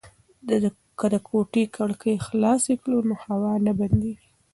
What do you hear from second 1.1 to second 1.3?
د